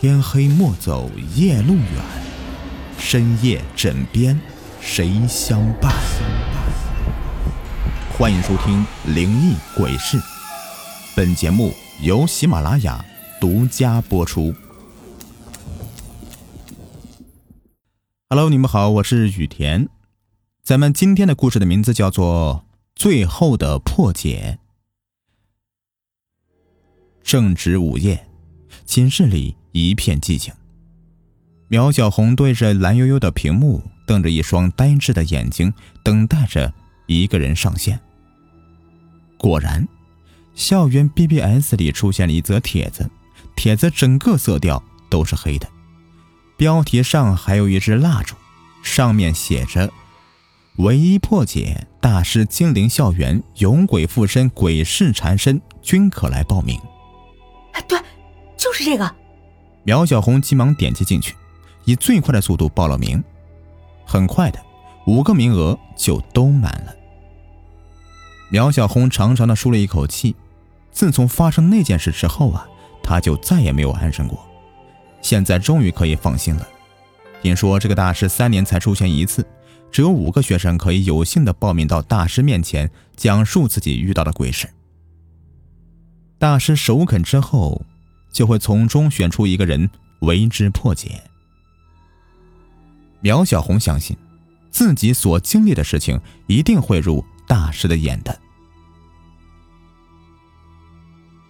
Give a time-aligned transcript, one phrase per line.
[0.00, 1.84] 天黑莫走夜路远，
[3.00, 4.40] 深夜枕边
[4.80, 5.92] 谁相伴？
[8.16, 10.16] 欢迎收听《灵异鬼事》，
[11.16, 13.04] 本节目由喜马拉雅
[13.40, 14.54] 独家播出。
[18.30, 19.88] Hello，你们好，我是雨田。
[20.62, 24.60] 咱们今天的故事的名字叫做《最后的破解》。
[27.24, 28.28] 正值午夜，
[28.86, 30.52] 寝室里一片寂静。
[31.68, 36.72] 苗小红对着蓝悠悠的屏幕，瞪着一双呆滞的眼睛，等待着
[37.06, 38.00] 一个人上线。
[39.36, 39.86] 果然，
[40.54, 43.08] 校园 BBS 里出现了一则帖子，
[43.54, 45.68] 帖子整个色调都是黑的，
[46.56, 48.34] 标题上还有一支蜡烛，
[48.82, 49.92] 上面写着。
[50.78, 56.80] 唯一破解大师精灵校园勇鬼附身鬼事缠身，均可来报名。
[57.72, 58.00] 哎，对，
[58.56, 59.14] 就是这个。
[59.88, 61.34] 苗小红急忙点击进去，
[61.86, 63.24] 以最快的速度报了名。
[64.04, 64.62] 很快的，
[65.06, 66.94] 五个名额就都满了。
[68.50, 70.36] 苗小红长长的舒了一口气。
[70.92, 72.68] 自从发生那件事之后啊，
[73.02, 74.38] 她就再也没有安生过。
[75.22, 76.68] 现在终于可以放心了。
[77.40, 79.42] 听说这个大师三年才出现一次。
[79.90, 84.68] 只有五个学生可以有幸的报名到大师面前讲述自己遇到的鬼事。
[86.38, 87.80] 大师首肯之后，
[88.32, 89.88] 就会从中选出一个人
[90.20, 91.22] 为之破解。
[93.20, 94.16] 苗小红相信，
[94.70, 98.38] 自己所经历的事情一定会入大师的眼的。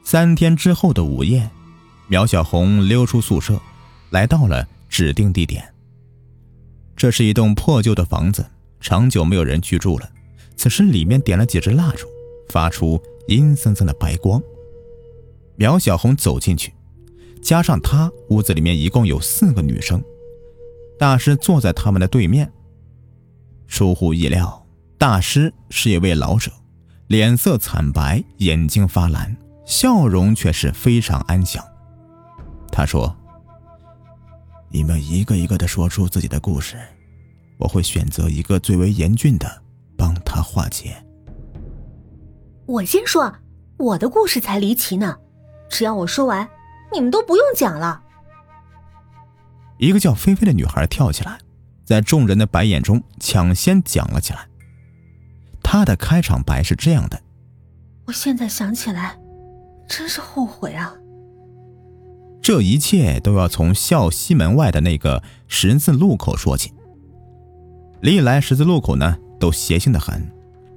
[0.02, 1.50] 三天之后的午夜，
[2.06, 3.60] 苗小红溜出宿舍，
[4.08, 5.74] 来到了指定地点。
[6.96, 10.10] 这是一栋破旧的房子，长久没有人居住了。
[10.56, 12.06] 此时里面点了几支蜡烛，
[12.48, 14.42] 发出阴森森的白光。
[15.58, 16.72] 苗小红走进去，
[17.42, 20.00] 加上她，屋子里面一共有四个女生。
[20.98, 22.50] 大师坐在他们的对面。
[23.66, 24.64] 出乎意料，
[24.96, 26.52] 大师是一位老者，
[27.08, 29.36] 脸色惨白，眼睛发蓝，
[29.66, 31.62] 笑容却是非常安详。
[32.72, 33.14] 他说。
[34.70, 36.76] 你们一个一个的说出自己的故事，
[37.56, 39.62] 我会选择一个最为严峻的，
[39.96, 40.94] 帮他化解。
[42.66, 43.34] 我先说，
[43.78, 45.16] 我的故事才离奇呢，
[45.68, 46.48] 只要我说完，
[46.92, 48.02] 你们都不用讲了。
[49.78, 51.38] 一个叫菲菲的女孩跳起来，
[51.84, 54.48] 在众人的白眼中抢先讲了起来。
[55.62, 57.20] 她的开场白是这样的
[58.06, 59.18] ：“我现在想起来，
[59.86, 60.94] 真是后悔啊。”
[62.42, 66.72] 这一切都要从校西门外的那个十字路口说起。
[68.00, 70.26] 历来十字路口呢，都邪性的很。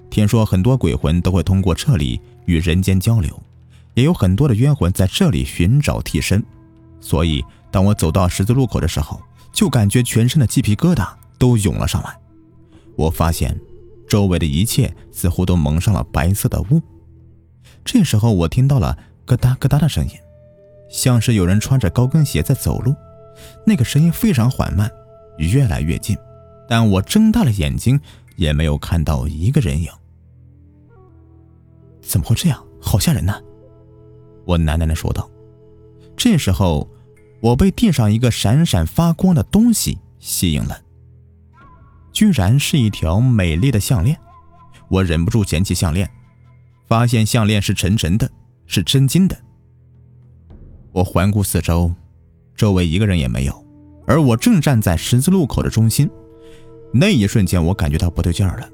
[0.09, 3.41] 听说很多鬼魂都会通过这里与人间交流，
[3.93, 6.43] 也有很多的冤魂在这里寻找替身。
[6.99, 9.21] 所以，当我走到十字路口的时候，
[9.51, 11.07] 就感觉全身的鸡皮疙瘩
[11.37, 12.17] 都涌了上来。
[12.95, 13.59] 我发现，
[14.07, 16.81] 周围的一切似乎都蒙上了白色的雾。
[17.83, 20.11] 这时候，我听到了咯哒咯哒的声音。
[20.89, 22.93] 像是有人穿着高跟鞋在走路，
[23.65, 24.91] 那个声音非常缓慢，
[25.37, 26.17] 越来越近，
[26.67, 27.99] 但我睁大了眼睛
[28.35, 29.89] 也没有看到一个人影。
[32.01, 32.63] 怎么会这样？
[32.81, 33.39] 好吓人呐！
[34.45, 35.29] 我喃喃地说道。
[36.15, 36.89] 这时候，
[37.41, 40.81] 我被地上一个闪闪发光的东西吸引了，
[42.11, 44.17] 居然是一条美丽的项链。
[44.89, 46.09] 我忍不住捡起项链，
[46.87, 48.29] 发现项链是沉沉的，
[48.65, 49.37] 是真金的。
[50.91, 51.93] 我环顾四周，
[52.55, 53.65] 周围一个人也没有，
[54.05, 56.09] 而我正站在十字路口的中心。
[56.93, 58.69] 那一瞬间，我感觉到不对劲儿了。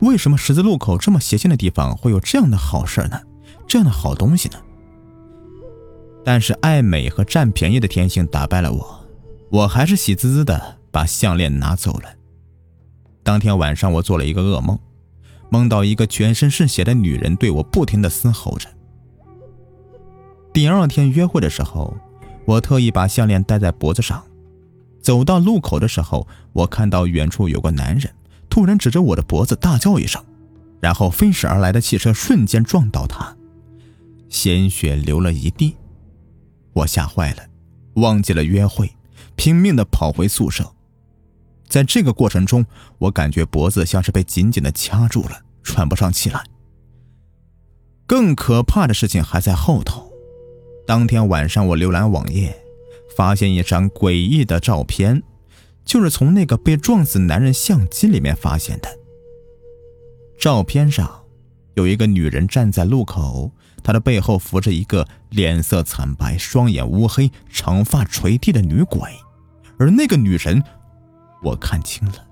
[0.00, 3.20] 为什么十字路口这么邪性的地方会有这样的好事呢？
[3.68, 4.58] 这样的好东西呢？
[6.24, 9.04] 但是爱美和占便宜的天性打败了我，
[9.50, 12.08] 我还是喜滋滋的把项链拿走了。
[13.22, 14.78] 当天晚上，我做了一个噩梦，
[15.50, 18.68] 梦到一个全身是血的女人对我不停的嘶吼着。
[20.52, 21.96] 第二天约会的时候，
[22.44, 24.22] 我特意把项链戴在脖子上。
[25.00, 28.08] 走到路口的时候，我看到远处有个男人
[28.48, 30.22] 突然指着我的脖子大叫一声，
[30.80, 33.36] 然后飞驶而来的汽车瞬间撞倒他，
[34.28, 35.74] 鲜血流了一地。
[36.72, 37.42] 我吓坏了，
[37.94, 38.96] 忘记了约会，
[39.36, 40.74] 拼命的跑回宿舍。
[41.68, 42.66] 在这个过程中，
[42.98, 46.44] 我感觉脖子像是被紧紧的掐住了，喘不上气来。
[48.06, 50.12] 更可怕的事情还在后头。
[50.86, 52.54] 当天晚上，我浏览网页，
[53.16, 55.22] 发现一张诡异的照片，
[55.84, 58.98] 就是从那个被撞死男人相机里面发现的。
[60.38, 61.24] 照片上，
[61.74, 63.52] 有一个女人站在路口，
[63.82, 69.00] 她的背后扶着一个脸色惨白、双眼乌黑、长发垂地的女鬼，
[69.78, 70.62] 而那个女人，
[71.42, 72.26] 我看清了，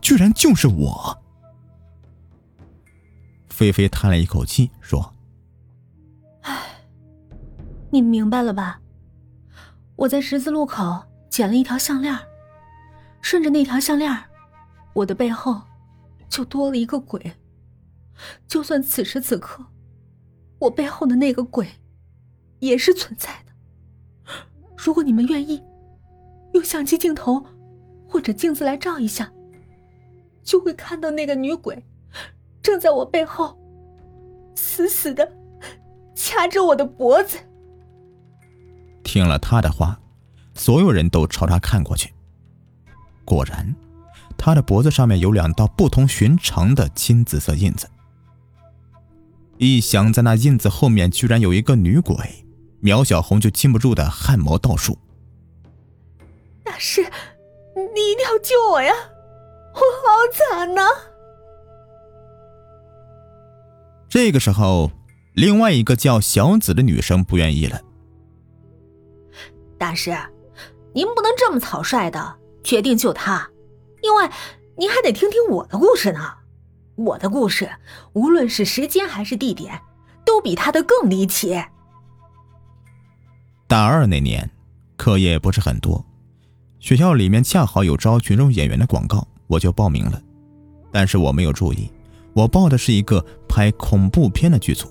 [0.00, 1.22] 居然就是我。
[3.48, 5.14] 菲菲叹了一口气，说
[6.42, 6.58] ：“唉，
[7.90, 8.80] 你明白了吧？
[9.94, 12.18] 我在十字路口捡了一条项链，
[13.20, 14.12] 顺着那条项链，
[14.94, 15.62] 我的背后
[16.28, 17.34] 就多了一个鬼。
[18.48, 19.64] 就算此时此刻，
[20.62, 21.66] 我背后的那个鬼
[22.60, 23.52] 也是存在的。
[24.76, 25.60] 如果你们愿意，
[26.54, 27.44] 用相机镜头
[28.08, 29.32] 或者镜子来照一下，
[30.44, 31.84] 就会看到那个女鬼。”
[32.62, 33.58] 正在我背后，
[34.54, 35.32] 死死的
[36.14, 37.38] 掐着我的脖子。
[39.02, 40.00] 听了他的话，
[40.54, 42.14] 所有人都朝他看过去。
[43.24, 43.74] 果然，
[44.38, 47.88] 他的脖子上面有两道不同寻常的金紫色印子。
[49.62, 52.16] 一想在那印子后面居然有一个女鬼，
[52.80, 54.98] 苗小红就禁不住的汗毛倒竖。
[56.64, 57.00] 大师，
[57.76, 58.92] 你一定要救我呀！
[59.72, 60.82] 我好惨呐！
[64.08, 64.90] 这个时候，
[65.34, 67.80] 另外一个叫小紫的女生不愿意了。
[69.78, 70.10] 大师，
[70.92, 73.48] 您不能这么草率的决定救她，
[74.02, 74.28] 因为
[74.76, 76.41] 您还得听听我的故事呢。
[77.04, 77.70] 我的故事，
[78.12, 79.80] 无论是时间还是地点，
[80.24, 81.60] 都比他的更离奇。
[83.66, 84.48] 大二那年，
[84.96, 86.04] 课业不是很多，
[86.78, 90.22] 学校里面恰好有招群众演员的广告，我就报名了，
[90.92, 91.90] 但是我没有注意。
[92.34, 94.88] 我报的是一个拍恐怖片的剧组，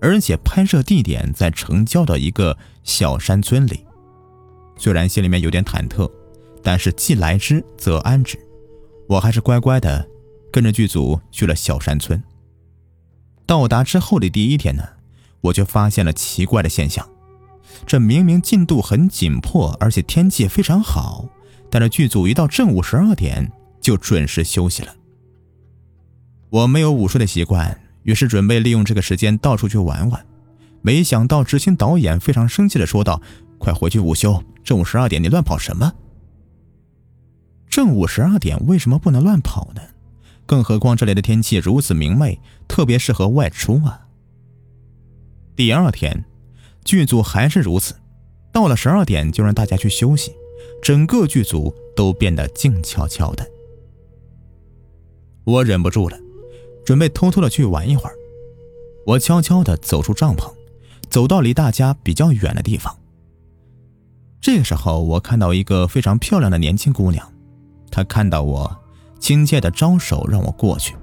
[0.00, 3.86] 而且拍摄地点在城郊的一个小山村里。
[4.76, 6.10] 虽然心里面有点忐忑，
[6.62, 8.38] 但是既来之则安之，
[9.08, 10.06] 我还是乖乖的
[10.54, 12.22] 跟着剧组去了小山村。
[13.44, 14.84] 到达之后的第一天呢，
[15.40, 17.04] 我就发现了奇怪的现象：
[17.84, 21.28] 这明明进度很紧迫，而且天气非常好，
[21.68, 24.94] 但是剧组一到正午十二点就准时休息了。
[26.50, 30.24] 我没有午睡的习惯，于是准备利用这个时间到处去玩玩。
[30.82, 33.20] 没想到执行导演非常生气的说道
[33.58, 34.40] ：“快回去午休！
[34.62, 35.92] 正午十二点，你乱跑什么？
[37.68, 39.82] 正午十二点为什么不能乱跑呢？
[40.46, 44.08] 更何况这里的天气如此明媚，特别适合外出啊！”
[45.56, 46.24] 第二天，
[46.84, 47.94] 剧组还是如此，
[48.52, 50.32] 到了十二点就让大家去休息，
[50.82, 53.46] 整个剧组都变得静悄悄的。
[55.44, 56.18] 我忍不住了。
[56.84, 58.14] 准备偷偷的去玩一会儿，
[59.06, 60.52] 我悄悄的走出帐篷，
[61.08, 62.94] 走到离大家比较远的地方。
[64.38, 67.26] 这个时候，我看到一个非常漂亮的年轻姑娘，
[67.90, 68.83] 她看到我，
[69.24, 70.94] 亲切的招手让我过去。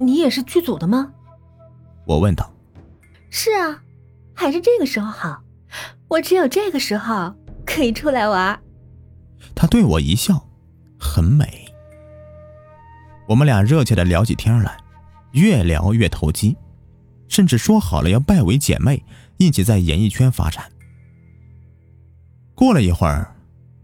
[0.00, 1.12] 你也是剧组的吗？
[2.04, 2.52] 我问道。
[3.30, 3.80] 是啊，
[4.34, 5.40] 还是这个时候好，
[6.08, 7.32] 我只有这个时候
[7.64, 8.60] 可以出来玩。
[9.54, 10.44] 他对我一笑，
[10.98, 11.64] 很美。
[13.28, 14.76] 我们俩热切的聊起天来，
[15.30, 16.56] 越聊越投机，
[17.28, 19.04] 甚至说好了要拜为姐妹，
[19.36, 20.64] 一起在演艺圈发展。
[22.56, 23.32] 过了一会儿，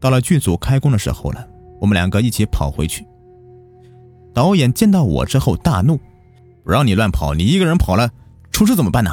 [0.01, 1.49] 到了剧组开工的时候了，
[1.81, 3.07] 我们两个一起跑回去。
[4.35, 5.99] 导演见到我之后大怒
[6.63, 8.11] ：“不让你乱跑，你一个人跑了，
[8.51, 9.11] 出事怎么办呢？”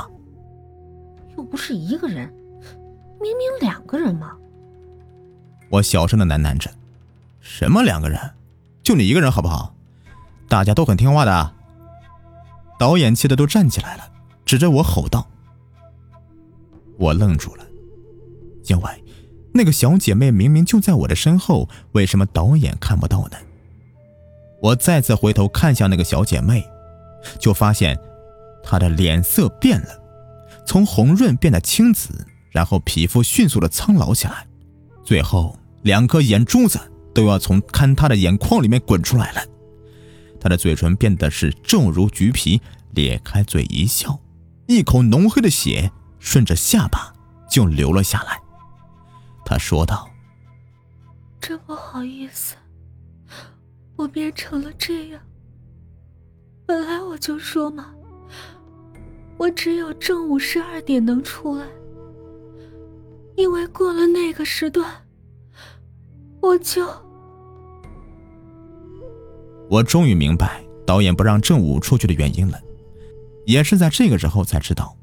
[1.38, 2.27] 又不是一个人，
[3.22, 4.34] 明明两个人嘛。
[5.70, 6.70] 我小声的喃喃着
[7.39, 8.20] ：“什么两个人？
[8.84, 9.74] 就你一个人好不好？”
[10.50, 11.53] 大家都很听话的。
[12.77, 14.03] 导演气得都站起来了，
[14.46, 15.25] 指着我吼道
[17.00, 17.65] ：“我愣住了，
[18.65, 19.02] 因为
[19.53, 23.38] 那个小姐妹明明就在我的身后，为什么导演看不到呢？”
[24.62, 26.65] 我再次回头看向那个小姐妹，
[27.38, 28.00] 就发现
[28.63, 29.89] 她的脸色变了，
[30.65, 34.48] 从红润变得青紫，然后皮肤迅速的苍老起来，
[35.03, 36.79] 最后两颗眼珠子
[37.13, 39.41] 都要从坍塌的眼眶里面滚出来了。
[40.39, 44.17] 她的嘴唇变得是皱如橘皮，咧开嘴一笑，
[44.67, 47.13] 一口浓黑的血顺着下巴
[47.50, 48.39] 就流了下来。
[49.45, 50.09] 他说道
[51.39, 52.55] ：“真不好意思，
[53.95, 55.21] 我变成了这样。
[56.65, 57.93] 本来我就说嘛，
[59.38, 61.67] 我只有正午十二点能出来，
[63.35, 64.89] 因为过了那个时段，
[66.41, 66.88] 我就……”
[69.69, 72.62] 我终于明白导演不让正午出去的原因了，
[73.45, 74.95] 也是在这个时候才知道，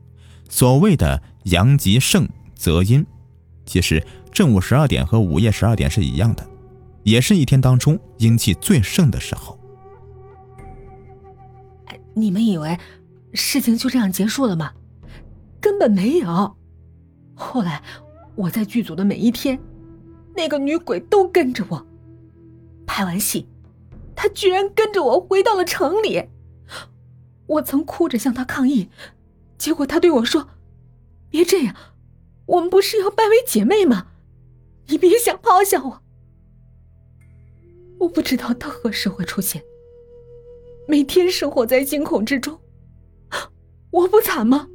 [0.48, 3.04] 所谓的阳极盛则阴，
[3.66, 6.46] 其实正午十二点和午夜十二点是一样的，
[7.02, 9.58] 也是一天当中阴气最盛的时候。
[12.14, 12.78] 你们以为
[13.34, 14.72] 事情就这样结束了吗？
[15.60, 16.56] 根本没有。
[17.34, 17.82] 后来
[18.34, 19.58] 我在剧组的每一天，
[20.34, 21.86] 那个女鬼都跟着我。
[22.86, 23.46] 拍完戏，
[24.14, 26.28] 她居然跟着我回到了城里。
[27.46, 28.88] 我曾哭着向她抗议，
[29.58, 30.48] 结果她对我说
[31.30, 31.74] ：“别这样，
[32.46, 34.08] 我们不是要拜为姐妹吗？
[34.90, 36.02] 你别想抛下我。”
[38.00, 39.62] 我不知道他何时会出现。
[40.88, 42.58] 每天生活在惊恐之中，
[43.90, 44.68] 我不惨吗？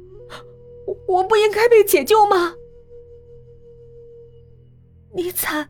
[0.86, 2.54] 我我不应该被解救吗？
[5.14, 5.68] 你惨，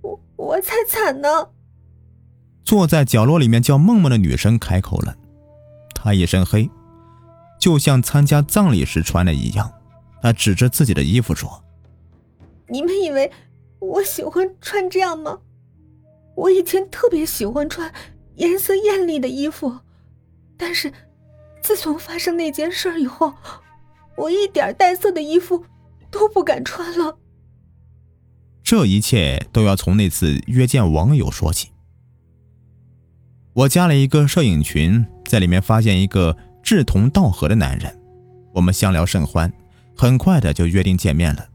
[0.00, 1.28] 我我才惨呢。
[2.64, 5.16] 坐在角落里面叫梦梦的女生开口了，
[5.94, 6.70] 她一身黑，
[7.60, 9.70] 就像参加葬礼时穿的一样。
[10.22, 11.62] 她指着自己的衣服说
[12.68, 13.30] ：“你们以为
[13.80, 15.40] 我喜欢穿这样吗？
[16.36, 17.92] 我以前特别喜欢穿。”
[18.36, 19.80] 颜色艳丽的衣服，
[20.56, 20.90] 但是
[21.60, 23.34] 自从发生那件事以后，
[24.16, 25.66] 我一点带色的衣服
[26.10, 27.18] 都不敢穿了。
[28.64, 31.68] 这一切都要从那次约见网友说起。
[33.52, 38.00] 我加了一个摄影群，在里面发现一个志同道合的男人，
[38.54, 39.52] 我们相聊甚欢，
[39.94, 41.46] 很快的就约定见面了。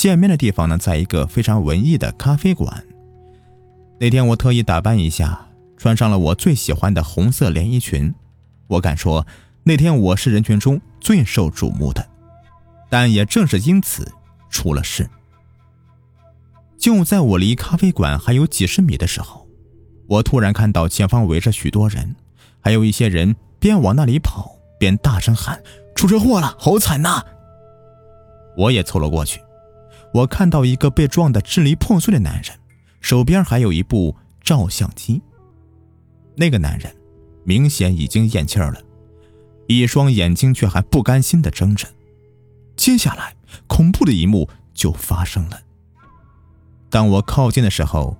[0.00, 2.82] 见面的地方呢，在一个非常文艺的咖啡馆。
[3.98, 5.46] 那天我特意打扮一下。
[5.76, 8.14] 穿上了我最喜欢的红色连衣裙，
[8.66, 9.26] 我敢说
[9.62, 12.06] 那天我是人群中最受瞩目的，
[12.88, 14.10] 但也正是因此
[14.48, 15.08] 出了事。
[16.78, 19.46] 就在我离咖啡馆还有几十米的时候，
[20.06, 22.16] 我突然看到前方围着许多人，
[22.60, 25.62] 还有一些人边往那里跑边大声喊
[25.94, 27.22] ：“出车祸了，好惨呐！”
[28.56, 29.40] 我也凑了过去，
[30.12, 32.58] 我看到一个被撞得支离破碎的男人，
[33.00, 35.22] 手边还有一部照相机。
[36.36, 36.94] 那个男人
[37.44, 38.74] 明显已经咽气了，
[39.66, 41.86] 一双眼睛却还不甘心地睁着。
[42.76, 43.36] 接下来，
[43.66, 45.60] 恐怖的一幕就发生了。
[46.88, 48.16] 当我靠近的时候，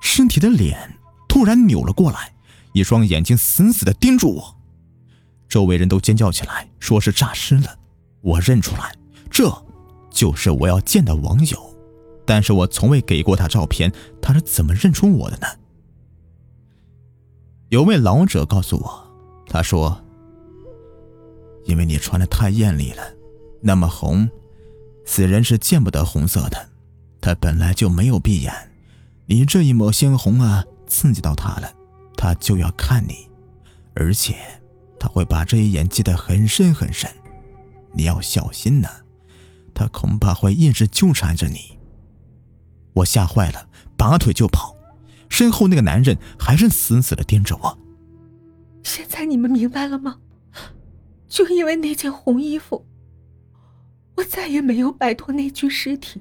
[0.00, 0.98] 尸体的脸
[1.28, 2.34] 突然扭了过来，
[2.72, 4.56] 一双眼睛死死地盯住我。
[5.48, 7.78] 周围人都尖叫起来，说是诈尸了。
[8.20, 8.94] 我认出来，
[9.30, 9.48] 这
[10.12, 11.58] 就是我要见的网友，
[12.24, 15.46] 但是我从未给过他照片，他是怎么认出我的呢？
[17.70, 19.10] 有位老者告诉我，
[19.46, 19.98] 他说
[21.64, 23.02] ：“因为你穿的太艳丽了，
[23.62, 24.28] 那么红，
[25.06, 26.68] 死人是见不得红色的。
[27.20, 28.52] 他本来就没有闭眼，
[29.26, 31.72] 你这一抹鲜红啊，刺激到他了，
[32.16, 33.28] 他就要看你，
[33.94, 34.36] 而且
[34.98, 37.10] 他会把这一眼记得很深很深。
[37.94, 38.88] 你要小心呢，
[39.74, 41.78] 他恐怕会一直纠缠着你。”
[42.94, 44.76] 我吓坏了，拔腿就跑。
[45.28, 47.78] 身后那个男人还是死死的盯着我。
[48.82, 50.18] 现在你们明白了吗？
[51.26, 52.84] 就因为那件红衣服，
[54.16, 56.20] 我再也没有摆脱那具尸体。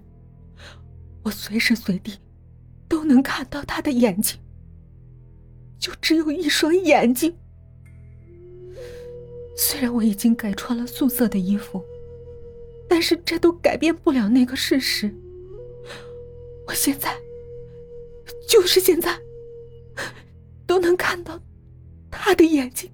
[1.24, 2.18] 我随时随地
[2.88, 4.40] 都能看到他的眼睛，
[5.78, 7.36] 就只有一双眼睛。
[9.58, 11.84] 虽然我已经改穿了素色的衣服，
[12.92, 15.16] 但是这都改变不了那个事实。
[16.68, 17.16] 我现在。
[18.48, 19.18] 就是现在，
[20.68, 21.40] 都能看到
[22.10, 22.92] 他的眼睛，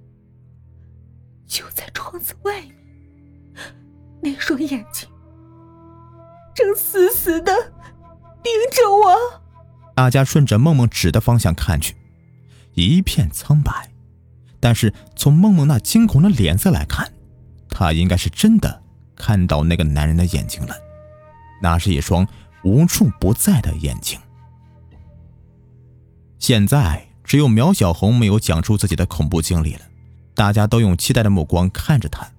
[1.47, 2.75] 就在窗子外面。
[4.21, 5.09] 那双眼睛
[6.53, 7.55] 正死死的
[8.43, 9.41] 盯着我。
[9.95, 11.95] 大家顺着梦梦指的方向看去，
[12.75, 13.89] 一片苍白。
[14.59, 17.11] 但是从梦梦那惊恐的脸色来看，
[17.69, 18.83] 她应该是真的
[19.17, 20.73] 看到那个男人的眼睛了。
[21.61, 22.25] 那是一双
[22.63, 24.19] 无处不在的眼睛。
[26.39, 29.81] 现在只有苗小红没有讲出自己的恐怖经历了，
[30.35, 32.29] 大家都用期待的目光看着她。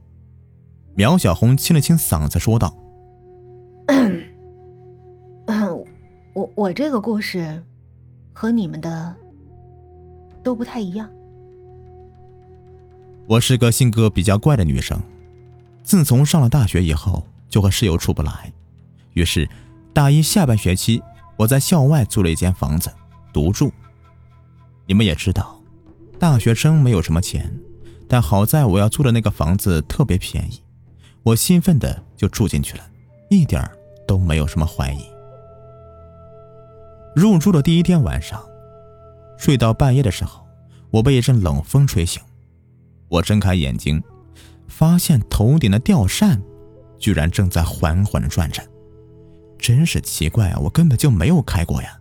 [0.95, 2.75] 苗小红清了清嗓子说道
[6.35, 7.63] ：“我我这个故事
[8.33, 9.15] 和你们的
[10.43, 11.11] 都不太一样。
[13.27, 14.99] 我是个性格比较怪的女生，
[15.89, 18.53] 自从上了大学以后就和室友处不来，
[19.15, 19.49] 于是
[19.95, 21.03] 大一下半学期
[21.39, 22.93] 我在校外租了一间房子
[23.33, 23.73] 独住。”
[24.85, 25.59] 你们也知道，
[26.19, 27.51] 大学生没有什么钱，
[28.07, 30.61] 但好在我要租的那个房子特别便宜，
[31.23, 32.85] 我兴奋的就住进去了，
[33.31, 33.67] 一点
[34.07, 35.07] 都没有什么怀疑。
[37.17, 38.47] 入住的第一天晚上，
[39.39, 40.47] 睡到半夜的时候，
[40.91, 42.23] 我被一阵冷风吹醒，
[43.09, 44.03] 我睁开眼睛，
[44.69, 46.41] 发现头顶的吊扇
[46.99, 48.63] 居然正在缓缓的转着，
[49.59, 50.59] 真是奇怪啊！
[50.61, 51.99] 我根本就没有开过呀。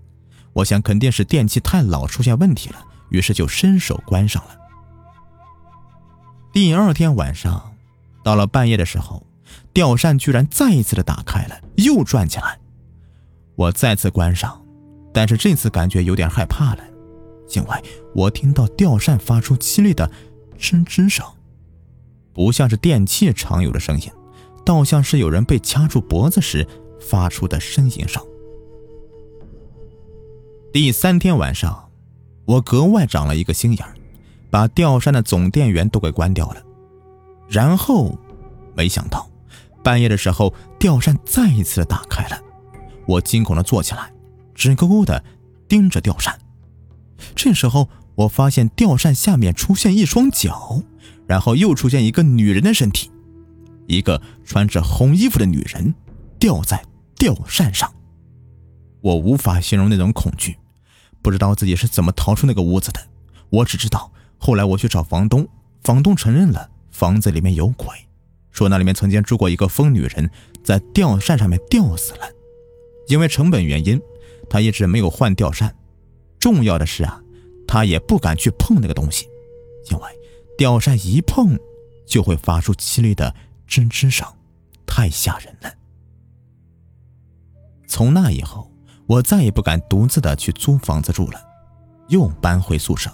[0.53, 4.57] 我想肯定是电器太老出现问题了，于是就伸手关上了。
[6.51, 7.74] 第二天晚上，
[8.24, 9.25] 到了半夜的时候，
[9.71, 12.59] 吊扇居然再一次的打开了，又转起来。
[13.55, 14.59] 我再次关上，
[15.13, 16.83] 但是这次感觉有点害怕了，
[17.51, 17.83] 因为
[18.15, 20.12] 我听到吊扇发出凄厉的
[20.59, 21.24] 吱吱声，
[22.38, 24.12] 不像是电器常有的声音，
[24.63, 26.65] 倒像是有人被掐住脖子时
[27.01, 28.24] 发出的呻吟声。
[30.72, 31.89] 第三天晚上，
[32.46, 33.86] 我格外长了一个心眼。
[34.50, 36.63] 把吊扇的总电源都给关掉了，
[37.50, 38.17] 然后，
[38.74, 39.29] 没想到，
[39.84, 42.41] 半夜的时候，吊扇再一次打开了。
[43.06, 44.10] 我惊恐的坐起来，
[44.56, 45.22] 直勾勾的
[45.67, 46.39] 盯着吊扇。
[47.36, 50.81] 这时候，我发现吊扇下面出现一双脚，
[51.27, 53.12] 然后又出现一个女人的身体，
[53.86, 55.93] 一个穿着红衣服的女人
[56.39, 56.83] 吊在
[57.15, 57.93] 吊扇上。
[59.01, 60.57] 我无法形容那种恐惧，
[61.21, 63.00] 不知道自己是怎么逃出那个屋子的。
[63.50, 64.12] 我只知道。
[64.39, 65.47] 后来我去找房东，
[65.83, 67.88] 房东承认了房子里面有鬼，
[68.51, 70.29] 说那里面曾经住过一个疯女人，
[70.63, 72.21] 在吊扇上面吊死了。
[73.07, 74.00] 因为成本原因，
[74.47, 75.75] 他一直没有换吊扇。
[76.39, 77.19] 重要的是啊，
[77.67, 79.27] 他也不敢去碰那个东西，
[79.91, 80.03] 因为
[80.57, 81.59] 吊扇一碰
[82.05, 83.36] 就会发出凄厉的
[83.67, 84.25] 吱吱声，
[84.86, 85.71] 太吓人了。
[87.88, 88.71] 从那以后，
[89.05, 91.39] 我再也不敢独自的去租房子住了，
[92.07, 93.12] 又搬回宿舍。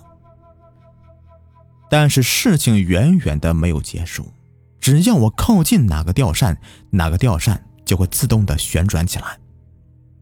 [1.89, 4.31] 但是事情远远的没有结束，
[4.79, 9.37] 只要我靠近哪个吊扇，哪个吊扇就会自动的旋转起来。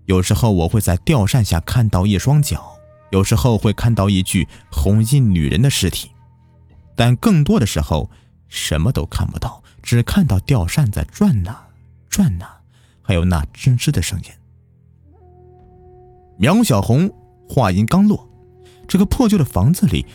[0.06, 2.76] 有时候我会在吊扇下看到一双脚，
[3.12, 6.12] 有时候会看到一具红衣女人的尸体，
[6.96, 8.10] 但更多的时候
[8.48, 11.58] 什么都看不到，只看到吊扇在转呐
[12.10, 12.46] 转呐，
[13.02, 14.26] 还有那吱吱的声音。
[16.38, 17.10] 苗小红
[17.48, 18.28] 话音刚落，
[18.88, 20.06] 这个破旧的房子里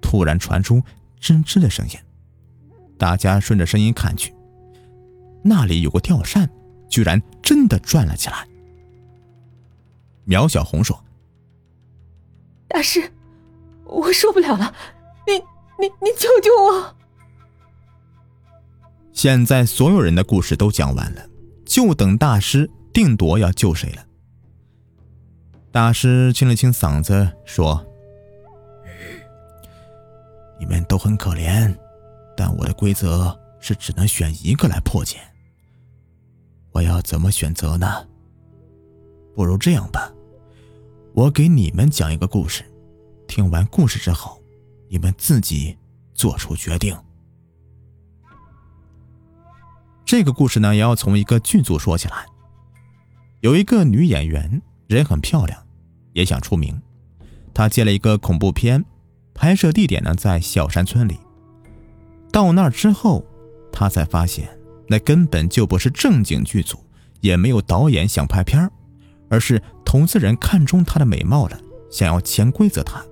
[0.00, 0.82] 突然传出。
[1.20, 1.98] 吱吱的声音，
[2.96, 4.34] 大家顺着声音看去，
[5.44, 6.48] 那里有个吊扇，
[6.88, 8.48] 居然真的转了起来。
[10.24, 11.04] 苗小红说
[12.70, 13.12] ：“大师，
[13.84, 14.72] 我受不了了，
[15.26, 15.34] 你
[15.78, 16.96] 你你救救我！”
[19.12, 21.28] 现在所有人的故事都讲完了，
[21.66, 24.06] 就等大师定夺要救谁了。
[25.72, 27.84] 大师清了清嗓子说。
[30.58, 31.74] 你们都很可怜，
[32.36, 35.16] 但我的规则是只能选一个来破解。
[36.70, 38.06] 我要怎么选择呢？
[39.34, 40.12] 不如这样吧，
[41.12, 42.64] 我给你们讲一个故事，
[43.26, 44.40] 听完故事之后，
[44.88, 45.76] 你们自己
[46.14, 46.96] 做出决定。
[50.04, 52.24] 这个故事呢，也要从一个剧组说起来。
[53.40, 55.66] 有一个女演员，人很漂亮，
[56.12, 56.80] 也想出名，
[57.52, 58.84] 她接了一个恐怖片。
[59.34, 61.18] 拍摄地点呢在小山村里。
[62.30, 63.24] 到那儿之后，
[63.72, 64.48] 她才发现
[64.86, 66.78] 那根本就不是正经剧组，
[67.20, 68.70] 也没有导演想拍片，
[69.28, 71.58] 而是投资人看中她的美貌了，
[71.90, 73.04] 想要潜规则她。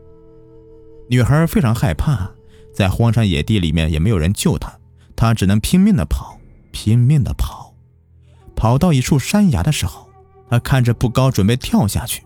[1.08, 2.30] 女孩非常害怕，
[2.72, 4.78] 在荒山野地里面也没有人救她，
[5.16, 6.38] 她只能拼命的跑，
[6.70, 7.74] 拼命的跑。
[8.54, 10.08] 跑到一处山崖的时候，
[10.48, 12.22] 她看着不高，准备跳下去，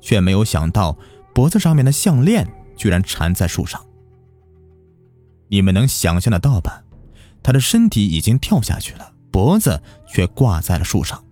[0.00, 0.96] 却没有想到
[1.34, 2.46] 脖子上面的项链。
[2.76, 3.84] 居然缠在树上，
[5.48, 6.84] 你们能想象得到吧？
[7.42, 11.24] 他的身体已经跳下去了，脖子却挂在了树上。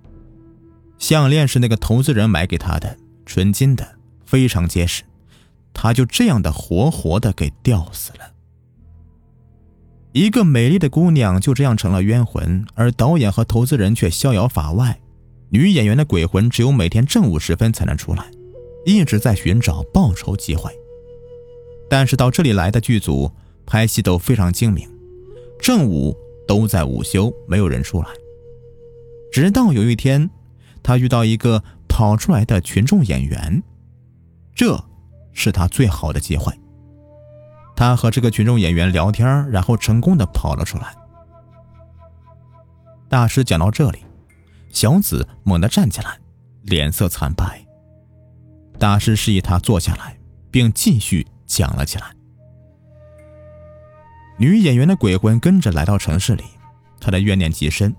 [1.05, 3.87] 项链是那个投资人买给他的，纯金的，
[4.25, 5.03] 非常结实。
[5.75, 8.33] 他就这样的活活的给吊死了。
[10.13, 14.99] 一个美丽的姑娘就这样成了冤魂，而导演和投资人却逍遥法外。
[15.51, 18.31] 女演员的鬼魂只有每天正午时分才能出来，
[18.87, 20.73] 一直在寻找报仇机会。
[21.91, 23.31] 但是到这里来的剧组
[23.67, 24.89] 拍戏都非常精明，
[25.61, 26.17] 正午
[26.49, 28.09] 都在午休，没有人出来。
[29.31, 30.31] 直到有一天，
[30.85, 33.61] 他遇到一个跑出来的群众演员，
[34.55, 34.81] 这
[35.33, 36.53] 是他最好的机会。
[37.75, 40.95] 他和这个群众演员聊天，然后成功的跑了出来。
[43.09, 44.05] 大师讲到这里，
[44.69, 46.21] 小紫猛地站起来，
[46.63, 47.67] 脸色惨白。
[48.79, 50.17] 大师示意他坐下来，
[50.53, 51.27] 并继续。
[51.47, 52.07] 讲了起来。
[54.39, 56.43] 女演员的鬼魂跟着来到城市里，
[56.99, 57.95] 她的怨念极深，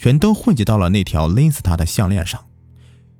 [0.00, 2.42] 全都汇集到了那条勒死他的项链上。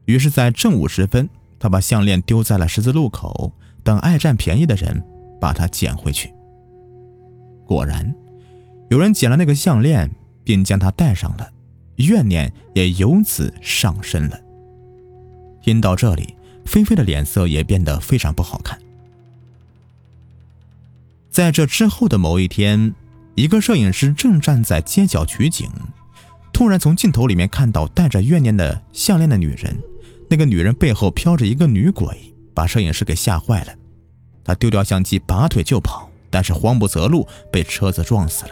[0.06, 3.52] 于是，在正午时分，他把项链丢在了十字路口，
[3.84, 5.04] 等爱占便宜的人
[5.38, 6.32] 把它捡回去。
[7.66, 8.14] 果然，
[8.88, 10.10] 有人捡了那个项链，
[10.42, 11.52] 并将它戴上了，
[11.96, 14.40] 怨念也由此上升了。
[15.60, 18.80] 听到这里，菲菲的脸色也变得非常不好看。
[21.30, 22.94] 在这之后的某一天，
[23.34, 25.70] 一个摄影师正站在街角取景，
[26.60, 29.74] 突然从镜头里面看到戴着怨念的项链的女人。
[30.28, 33.72] 那个女人背后飘着一个女鬼，把摄影师给吓坏了。
[34.44, 38.50] 他丢掉相机，拔腿就跑，但是慌不择路，被车子撞死了。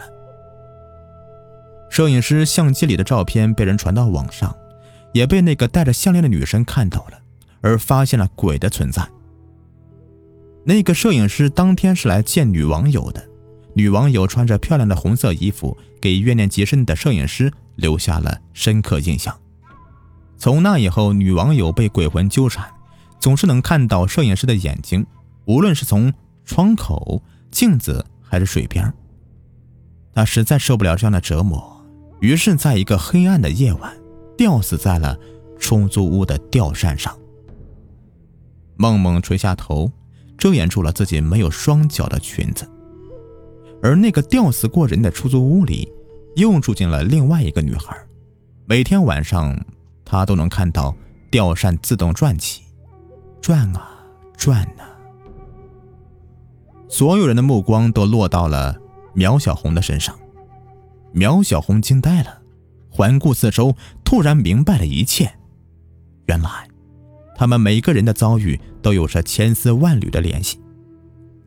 [1.91, 4.57] 摄影师相机里的照片被人传到网上，
[5.13, 7.19] 也被那个戴着项链的女生看到了，
[7.61, 9.07] 而发现了鬼的存在。
[10.65, 13.28] 那个摄影师当天是来见女网友的，
[13.79, 19.33] 女网友穿着漂亮的红色衣服，给怨念极深的摄影师留下了深刻印象。
[20.37, 22.69] 从那以后，女网友被鬼魂纠缠，
[23.21, 25.05] 总是能看到摄影师的眼睛，
[25.45, 26.13] 无论是从
[26.43, 28.93] 窗口、镜子还是水边。
[30.13, 31.81] 她实在受不了这样的折磨，
[32.19, 33.95] 于是在一个黑暗的夜晚，
[34.37, 35.17] 吊死在了
[35.57, 37.17] 出租屋的吊扇上。
[38.75, 39.89] 梦梦垂下头，
[40.37, 42.69] 遮掩住了自己没有双脚的裙子。
[43.81, 45.91] 而那个吊死过人的出租屋里，
[46.35, 47.97] 又住进了另外一个女孩，
[48.65, 49.57] 每天晚上。
[50.11, 50.95] 她都能看到
[51.29, 52.63] 吊扇自动转起，
[53.39, 53.91] 转啊
[54.35, 54.89] 转啊。
[56.87, 58.75] 所有人的目光都落到了
[59.13, 60.17] 苗小红的身上。
[61.11, 62.41] 苗小红惊呆了，
[62.89, 65.31] 环顾四周，突然明白了一切。
[66.25, 66.67] 原来，
[67.35, 70.59] 他们每个人的遭遇都有着千丝万缕的联系。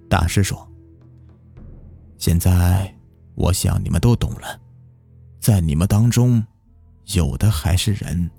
[0.09, 0.71] 大师说
[2.22, 2.94] ：“现在，
[3.35, 4.61] 我想你们都懂了，
[5.40, 6.46] 在你们当中，
[7.14, 8.30] 有的还是人。”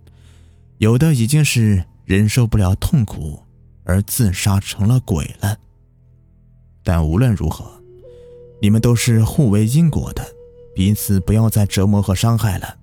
[0.80, 3.44] 有的已经是忍受不了痛苦
[3.84, 5.58] 而自杀成了鬼了。
[6.82, 7.84] 但无论如何，
[8.62, 10.26] 你们都是互为因果的，
[10.74, 12.78] 彼此不要再折磨和伤害了。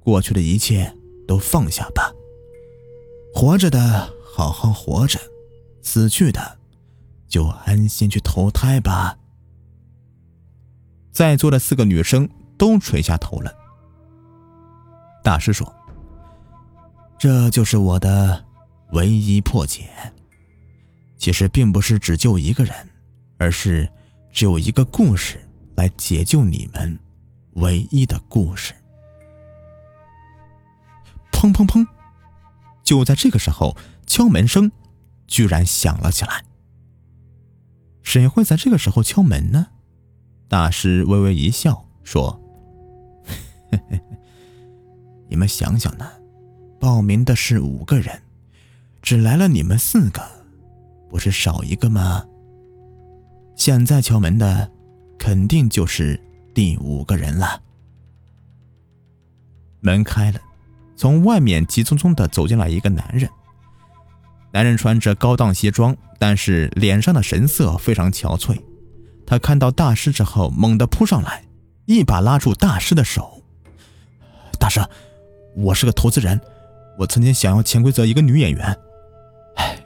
[0.00, 0.94] 过去的一切
[1.26, 2.12] 都放下吧。
[3.32, 5.18] 活着的好好活着，
[5.80, 6.58] 死去的
[7.26, 9.16] 就安心去投胎吧。
[11.16, 13.50] 在座的四个女生都垂下头了。
[15.24, 15.74] 大师说。
[17.18, 18.44] 这就是我的
[18.92, 19.88] 唯一破解。
[21.16, 22.74] 其实并不是只救一个人，
[23.38, 23.90] 而是
[24.30, 25.40] 只有一个故事
[25.74, 26.98] 来解救你们
[27.54, 28.74] 唯一的故事。
[31.32, 31.86] 砰砰砰！
[32.84, 33.74] 就在这个时候，
[34.06, 34.70] 敲门声
[35.26, 36.44] 居然响了起来。
[38.02, 39.68] 谁会在这个时候敲门呢？
[40.48, 42.40] 大师微微一笑说
[45.28, 46.06] ：“你们想想呢。”
[46.78, 48.22] 报名的是五个人，
[49.02, 50.22] 只来了你们四个，
[51.08, 52.24] 不是少一个吗？
[53.56, 54.70] 现在敲门的，
[55.18, 56.20] 肯定就是
[56.54, 57.60] 第五个人了。
[59.80, 60.40] 门开了，
[60.94, 63.28] 从外面急匆匆的走进来一个男人。
[64.52, 68.60] 男人穿着高档西装，但是脸上的神色非常憔悴。
[69.26, 71.44] 他看到大师之后，猛地扑上来，
[71.84, 73.42] 一把拉住大师的手
[74.58, 74.80] ：“大师，
[75.56, 76.40] 我是个投资人。”
[76.98, 78.74] 我曾经想要潜规则一个女演员，
[79.56, 79.78] 哎，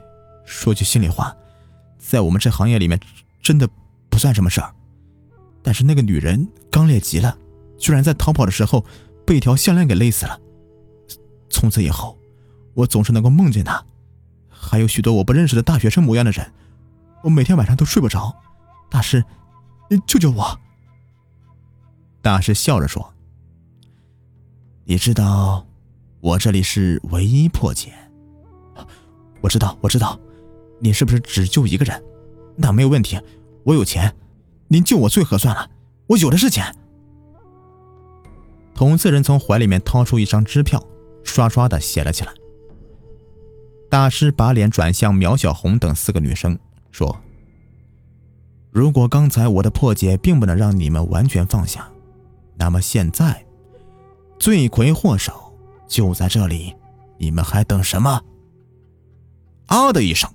[0.45, 1.35] 说句心里话，
[1.99, 2.97] 在我们这行业里面，
[3.41, 3.67] 真的
[4.09, 4.73] 不算什么事儿。
[5.61, 7.37] 但是那个女人刚烈极了，
[7.77, 8.85] 居然在逃跑的时候
[9.25, 10.39] 被一条项链给勒死了。
[11.49, 12.17] 从此以后，
[12.75, 13.83] 我总是能够梦见她，
[14.47, 16.49] 还有许多我不认识的大学生模样的人，
[17.23, 18.33] 我每天晚上都睡不着。
[18.91, 19.23] 大师，
[19.89, 20.59] 你救救我！
[22.21, 23.11] 大师笑着说
[24.85, 25.65] ：“你知道。”
[26.21, 27.91] 我这里是唯一破解，
[29.41, 30.19] 我知道，我知道，
[30.79, 31.99] 你是不是只救一个人？
[32.55, 33.19] 那没有问题，
[33.63, 34.15] 我有钱，
[34.67, 35.71] 您救我最合算了，
[36.05, 36.75] 我有的是钱。
[38.75, 40.79] 投资人从怀里面掏出一张支票，
[41.23, 42.31] 刷刷的写了起来。
[43.89, 46.59] 大师把脸转向苗小红等四个女生，
[46.91, 47.19] 说
[48.71, 51.89] ：“如果刚才我的破解并不能让你们完全放下，
[52.55, 53.45] 那么现在，
[54.39, 55.49] 罪魁祸首。”
[55.91, 56.73] 就在这里，
[57.17, 58.23] 你们还等什么？
[59.65, 60.33] 啊的一声，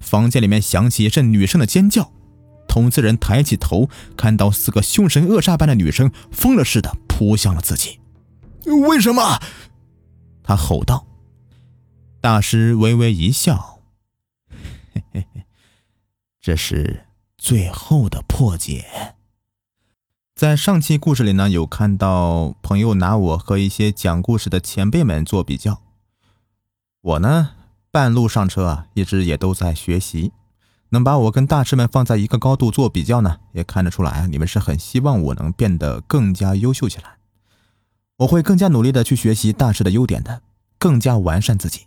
[0.00, 2.10] 房间里面响起一阵女生的尖叫。
[2.66, 8.00] 投资人抬起头，看到四个凶神恶煞般的女生疯了似的扑向了自己。
[8.88, 9.40] 为什么？
[10.42, 11.06] 他吼道。
[12.20, 13.78] 大师微微一笑
[14.92, 15.44] ：“嘿嘿嘿，
[16.40, 17.06] 这是
[17.48, 19.14] 最后的破解。”
[20.36, 25.80] 在上期故事里呢，有看到朋友拿我和一些讲故事的前辈们做比较。
[27.00, 27.52] 我呢，
[27.90, 30.32] 半路上车啊，一直也都在学习。
[30.90, 37.16] 能把我跟大师们放在一个高度做比较呢，也看得出来啊，你们是很希望我能变得更加优秀起来。
[38.18, 40.42] 我会更加努力的去学习大师的优点的，
[40.78, 41.86] 更加完善自己。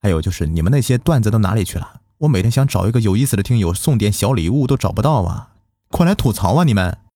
[0.00, 2.00] 还有就是你们那些段子都哪里去了？
[2.18, 5.50] 我每天想找一个有意思的听友送点小礼物都找不到啊！
[5.88, 6.98] 快来吐槽啊，你们！